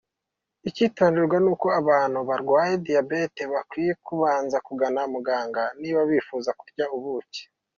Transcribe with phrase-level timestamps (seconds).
[0.69, 7.41] Icyitonderwa nuko ku bantu barwaye diabete bakwiye kubanza kugana muganga niba bifuza kurya ubuki.